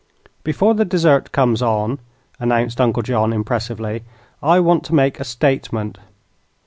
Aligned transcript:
"Before 0.43 0.73
the 0.73 0.83
dessert 0.83 1.31
comes 1.31 1.61
on," 1.61 1.99
announced 2.39 2.81
Uncle 2.81 3.03
John, 3.03 3.31
impressively, 3.31 4.01
"I 4.41 4.59
want 4.59 4.83
to 4.85 4.95
make 4.95 5.19
a 5.19 5.23
statement. 5.23 5.99